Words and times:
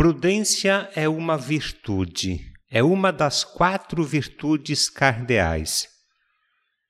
Prudência 0.00 0.90
é 0.94 1.06
uma 1.06 1.36
virtude, 1.36 2.40
é 2.70 2.82
uma 2.82 3.12
das 3.12 3.44
quatro 3.44 4.02
virtudes 4.02 4.88
cardeais. 4.88 5.88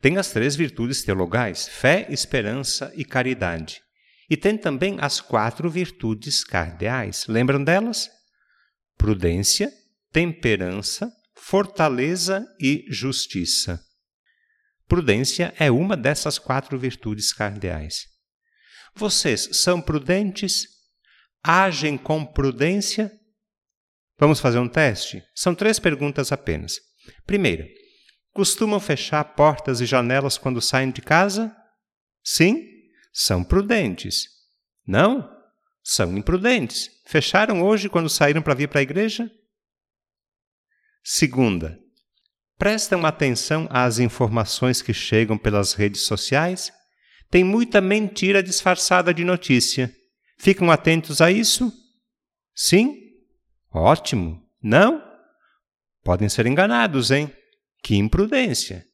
Tem 0.01 0.17
as 0.17 0.31
três 0.31 0.54
virtudes 0.54 1.03
teologais: 1.03 1.67
fé, 1.67 2.07
esperança 2.09 2.92
e 2.95 3.04
caridade. 3.04 3.83
E 4.31 4.37
tem 4.37 4.56
também 4.56 4.96
as 5.01 5.21
quatro 5.21 5.69
virtudes 5.69 6.45
cardeais. 6.45 7.27
Lembram 7.27 7.65
delas? 7.65 8.09
Prudência, 8.96 9.72
temperança, 10.13 11.13
fortaleza 11.35 12.47
e 12.61 12.85
justiça. 12.88 13.85
Prudência 14.87 15.53
é 15.58 15.69
uma 15.69 15.97
dessas 15.97 16.38
quatro 16.38 16.79
virtudes 16.79 17.33
cardeais. 17.33 18.06
Vocês 18.95 19.48
são 19.55 19.83
prudentes? 19.83 20.80
Agem 21.42 21.96
com 21.96 22.24
prudência? 22.24 23.10
Vamos 24.18 24.40
fazer 24.40 24.58
um 24.58 24.68
teste? 24.68 25.22
São 25.34 25.54
três 25.54 25.78
perguntas 25.78 26.30
apenas. 26.30 26.74
Primeira, 27.24 27.66
costumam 28.32 28.78
fechar 28.78 29.24
portas 29.24 29.80
e 29.80 29.86
janelas 29.86 30.36
quando 30.36 30.60
saem 30.60 30.90
de 30.90 31.00
casa? 31.00 31.54
Sim, 32.22 32.62
são 33.12 33.42
prudentes. 33.42 34.26
Não? 34.86 35.28
São 35.82 36.16
imprudentes. 36.16 36.90
Fecharam 37.06 37.62
hoje 37.62 37.88
quando 37.88 38.10
saíram 38.10 38.42
para 38.42 38.54
vir 38.54 38.68
para 38.68 38.80
a 38.80 38.82
igreja? 38.82 39.30
Segunda, 41.02 41.78
prestam 42.58 43.06
atenção 43.06 43.66
às 43.70 43.98
informações 43.98 44.82
que 44.82 44.92
chegam 44.92 45.38
pelas 45.38 45.72
redes 45.72 46.02
sociais? 46.02 46.70
Tem 47.30 47.42
muita 47.42 47.80
mentira 47.80 48.42
disfarçada 48.42 49.14
de 49.14 49.24
notícia. 49.24 49.91
Ficam 50.41 50.70
atentos 50.70 51.20
a 51.20 51.30
isso? 51.30 51.70
Sim? 52.55 52.96
Ótimo. 53.70 54.42
Não? 54.62 55.05
Podem 56.02 56.30
ser 56.30 56.47
enganados, 56.47 57.10
hein? 57.10 57.30
Que 57.82 57.94
imprudência. 57.97 58.86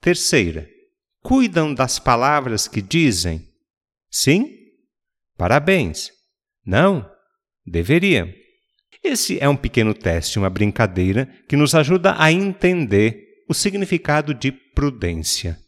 Terceira, 0.00 0.70
cuidam 1.24 1.74
das 1.74 1.98
palavras 1.98 2.68
que 2.68 2.80
dizem? 2.80 3.52
Sim? 4.08 4.48
Parabéns. 5.36 6.12
Não? 6.64 7.10
Deveriam. 7.66 8.32
Esse 9.02 9.40
é 9.40 9.48
um 9.48 9.56
pequeno 9.56 9.92
teste, 9.92 10.38
uma 10.38 10.48
brincadeira 10.48 11.26
que 11.48 11.56
nos 11.56 11.74
ajuda 11.74 12.14
a 12.16 12.30
entender 12.30 13.42
o 13.48 13.54
significado 13.54 14.32
de 14.32 14.52
prudência. 14.52 15.58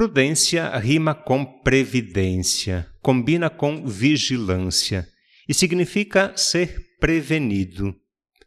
Prudência 0.00 0.74
rima 0.78 1.14
com 1.14 1.44
previdência, 1.44 2.90
combina 3.02 3.50
com 3.50 3.86
vigilância 3.86 5.06
e 5.46 5.52
significa 5.52 6.34
ser 6.38 6.96
prevenido, 6.98 7.94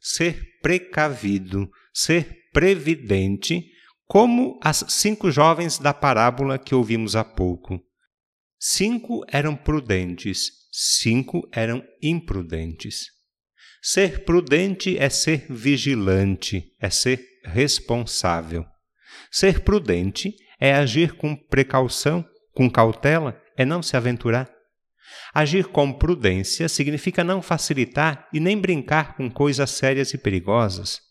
ser 0.01 0.59
precavido, 0.63 1.69
ser 1.93 2.49
previdente, 2.51 3.69
como 4.07 4.59
as 4.63 4.83
cinco 4.87 5.29
jovens 5.29 5.77
da 5.77 5.93
parábola 5.93 6.57
que 6.57 6.73
ouvimos 6.73 7.15
há 7.15 7.23
pouco. 7.23 7.79
Cinco 8.59 9.23
eram 9.27 9.55
prudentes, 9.55 10.49
cinco 10.71 11.47
eram 11.51 11.83
imprudentes. 12.01 13.11
Ser 13.79 14.25
prudente 14.25 14.97
é 14.97 15.07
ser 15.07 15.45
vigilante, 15.51 16.73
é 16.81 16.89
ser 16.89 17.23
responsável. 17.45 18.65
Ser 19.29 19.59
prudente 19.59 20.33
é 20.63 20.73
agir 20.73 21.11
com 21.17 21.35
precaução, 21.35 22.25
com 22.53 22.69
cautela, 22.69 23.37
é 23.57 23.65
não 23.65 23.83
se 23.83 23.97
aventurar. 23.97 24.49
Agir 25.33 25.65
com 25.67 25.91
prudência 25.91 26.69
significa 26.69 27.21
não 27.21 27.41
facilitar 27.41 28.29
e 28.31 28.39
nem 28.39 28.57
brincar 28.57 29.17
com 29.17 29.29
coisas 29.29 29.69
sérias 29.71 30.13
e 30.13 30.17
perigosas. 30.17 31.01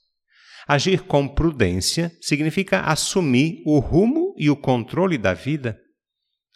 Agir 0.67 1.03
com 1.03 1.29
prudência 1.29 2.11
significa 2.19 2.81
assumir 2.81 3.63
o 3.67 3.79
rumo 3.79 4.35
e 4.39 4.49
o 4.49 4.57
controle 4.57 5.19
da 5.19 5.35
vida. 5.35 5.79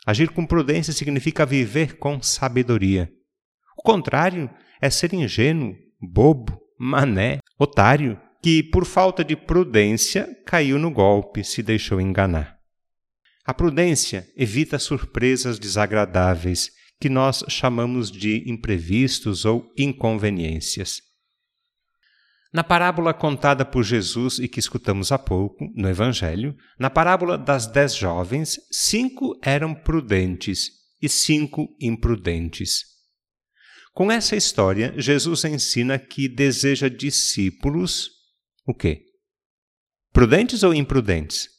Agir 0.06 0.31
com 0.31 0.47
prudência 0.47 0.94
significa 0.94 1.44
viver 1.44 1.99
com 1.99 2.22
sabedoria. 2.22 3.10
O 3.76 3.82
contrário 3.82 4.49
é 4.81 4.88
ser 4.88 5.12
ingênuo, 5.12 5.75
bobo, 6.00 6.59
mané, 6.78 7.41
otário, 7.59 8.19
que 8.43 8.62
por 8.62 8.87
falta 8.87 9.22
de 9.22 9.37
prudência 9.37 10.26
caiu 10.47 10.78
no 10.78 10.91
golpe, 10.91 11.44
se 11.44 11.62
deixou 11.62 12.00
enganar. 12.00 12.56
A 13.46 13.54
prudência 13.54 14.28
evita 14.36 14.76
surpresas 14.76 15.56
desagradáveis 15.56 16.72
que 17.00 17.08
nós 17.08 17.44
chamamos 17.48 18.10
de 18.10 18.42
imprevistos 18.50 19.44
ou 19.44 19.72
inconveniências. 19.78 21.00
Na 22.52 22.64
parábola 22.64 23.14
contada 23.14 23.64
por 23.64 23.84
Jesus 23.84 24.38
e 24.40 24.48
que 24.48 24.58
escutamos 24.58 25.12
há 25.12 25.18
pouco, 25.18 25.70
no 25.76 25.88
Evangelho, 25.88 26.56
na 26.78 26.90
parábola 26.90 27.38
das 27.38 27.66
dez 27.66 27.94
jovens, 27.94 28.58
cinco 28.72 29.38
eram 29.44 29.74
prudentes 29.74 30.70
e 31.00 31.08
cinco 31.08 31.68
imprudentes. 31.80 32.84
Com 33.92 34.10
essa 34.10 34.34
história, 34.34 34.92
Jesus 34.96 35.44
ensina 35.44 35.98
que 35.98 36.28
deseja 36.28 36.88
discípulos 36.88 38.10
o 38.66 38.74
quê? 38.74 39.04
Prudentes 40.12 40.62
ou 40.62 40.74
imprudentes? 40.74 41.56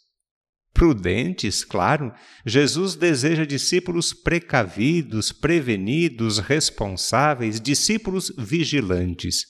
Prudentes, 0.78 1.64
claro, 1.64 2.14
Jesus 2.46 2.94
deseja 2.94 3.48
discípulos 3.48 4.14
precavidos, 4.14 5.32
prevenidos, 5.32 6.38
responsáveis, 6.38 7.60
discípulos 7.60 8.32
vigilantes. 8.38 9.48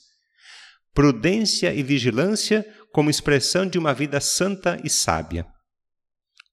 Prudência 0.94 1.74
e 1.74 1.82
vigilância 1.82 2.66
como 2.94 3.10
expressão 3.10 3.66
de 3.66 3.78
uma 3.78 3.92
vida 3.92 4.22
santa 4.22 4.80
e 4.82 4.88
sábia. 4.88 5.46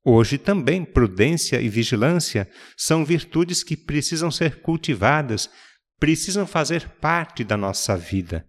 Hoje 0.04 0.38
também 0.38 0.84
prudência 0.84 1.62
e 1.62 1.70
vigilância 1.70 2.46
são 2.76 3.06
virtudes 3.06 3.64
que 3.64 3.78
precisam 3.78 4.30
ser 4.30 4.60
cultivadas, 4.60 5.50
precisam 5.98 6.46
fazer 6.46 6.90
parte 7.00 7.46
da 7.46 7.56
nossa 7.56 7.96
vida. 7.96 8.46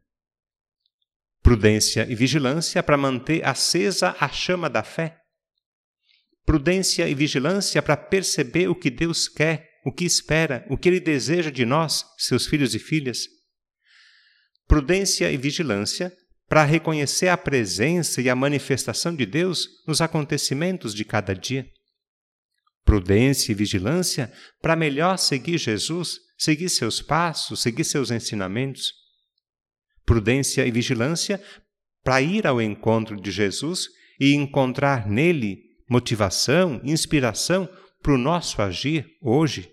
Prudência 1.40 2.04
e 2.10 2.16
vigilância 2.16 2.82
para 2.82 2.96
manter 2.96 3.46
acesa 3.46 4.16
a 4.18 4.28
chama 4.28 4.68
da 4.68 4.82
fé 4.82 5.20
prudência 6.46 7.08
e 7.08 7.14
vigilância 7.14 7.82
para 7.82 7.96
perceber 7.96 8.68
o 8.68 8.74
que 8.74 8.88
Deus 8.88 9.28
quer, 9.28 9.68
o 9.84 9.92
que 9.92 10.04
espera, 10.04 10.64
o 10.70 10.78
que 10.78 10.88
Ele 10.88 11.00
deseja 11.00 11.50
de 11.50 11.66
nós, 11.66 12.06
seus 12.16 12.46
filhos 12.46 12.74
e 12.74 12.78
filhas. 12.78 13.26
Prudência 14.68 15.30
e 15.30 15.36
vigilância 15.36 16.16
para 16.48 16.62
reconhecer 16.62 17.28
a 17.28 17.36
presença 17.36 18.22
e 18.22 18.30
a 18.30 18.36
manifestação 18.36 19.14
de 19.14 19.26
Deus 19.26 19.68
nos 19.86 20.00
acontecimentos 20.00 20.94
de 20.94 21.04
cada 21.04 21.34
dia. 21.34 21.68
Prudência 22.84 23.50
e 23.50 23.54
vigilância 23.54 24.32
para 24.62 24.76
melhor 24.76 25.18
seguir 25.18 25.58
Jesus, 25.58 26.20
seguir 26.38 26.68
seus 26.68 27.02
passos, 27.02 27.60
seguir 27.60 27.82
seus 27.82 28.12
ensinamentos. 28.12 28.92
Prudência 30.04 30.64
e 30.64 30.70
vigilância 30.70 31.42
para 32.04 32.22
ir 32.22 32.46
ao 32.46 32.62
encontro 32.62 33.20
de 33.20 33.32
Jesus 33.32 33.88
e 34.20 34.32
encontrar 34.34 35.08
nele 35.08 35.65
motivação, 35.88 36.80
inspiração 36.84 37.68
para 38.02 38.12
o 38.12 38.18
nosso 38.18 38.60
agir 38.60 39.06
hoje. 39.20 39.70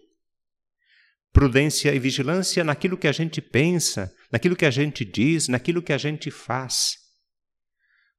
Prudência 1.32 1.94
e 1.94 2.00
vigilância 2.00 2.64
naquilo 2.64 2.98
que 2.98 3.08
a 3.08 3.12
gente 3.12 3.42
pensa, 3.42 4.14
naquilo 4.32 4.56
que 4.56 4.66
a 4.66 4.72
gente 4.72 5.04
diz, 5.04 5.48
naquilo 5.48 5.82
que 5.82 5.92
a 5.92 5.98
gente 5.98 6.30
faz. 6.30 6.98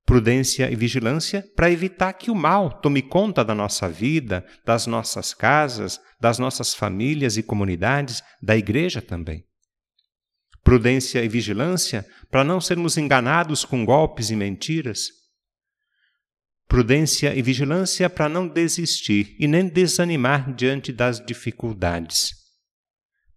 Prudência 0.05 0.71
e 0.71 0.77
vigilância 0.77 1.45
para 1.57 1.71
evitar 1.71 2.13
que 2.13 2.31
o 2.31 2.35
mal 2.35 2.81
tome 2.81 3.01
conta 3.01 3.45
da 3.45 3.55
nossa 3.55 3.89
vida, 3.89 4.45
das 4.65 4.87
nossas 4.87 5.33
casas, 5.33 6.01
das 6.21 6.39
nossas 6.39 6.75
famílias 6.75 7.37
e 7.37 7.43
comunidades, 7.43 8.23
da 8.43 8.57
igreja 8.57 9.01
também. 9.01 9.45
Prudência 10.63 11.25
e 11.25 11.29
vigilância 11.29 12.07
para 12.31 12.45
não 12.45 12.61
sermos 12.61 12.97
enganados 12.97 13.65
com 13.65 13.85
golpes 13.85 14.31
e 14.31 14.37
mentiras 14.37 15.24
prudência 16.69 17.35
e 17.35 17.43
vigilância 17.43 18.11
para 18.11 18.29
não 18.29 18.49
desistir 18.49 19.37
e 19.39 19.47
nem 19.47 19.69
desanimar 19.69 20.53
diante 20.55 20.93
das 20.93 21.25
dificuldades. 21.25 22.33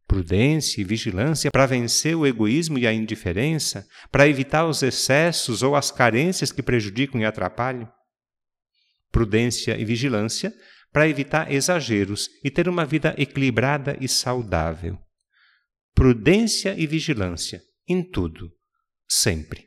Prudência 0.07 0.81
e 0.81 0.83
vigilância 0.85 1.51
para 1.51 1.65
vencer 1.65 2.15
o 2.15 2.25
egoísmo 2.25 2.79
e 2.79 2.87
a 2.87 2.93
indiferença, 2.93 3.85
para 4.09 4.27
evitar 4.27 4.65
os 4.65 4.81
excessos 4.81 5.61
ou 5.61 5.75
as 5.75 5.91
carências 5.91 6.51
que 6.51 6.63
prejudicam 6.63 7.19
e 7.19 7.25
atrapalham. 7.25 7.91
Prudência 9.11 9.77
e 9.77 9.83
vigilância 9.83 10.53
para 10.93 11.09
evitar 11.09 11.51
exageros 11.51 12.29
e 12.43 12.49
ter 12.49 12.69
uma 12.69 12.85
vida 12.85 13.13
equilibrada 13.17 13.97
e 13.99 14.07
saudável. 14.07 14.97
Prudência 15.93 16.73
e 16.77 16.87
vigilância 16.87 17.61
em 17.87 18.01
tudo, 18.01 18.51
sempre. 19.09 19.66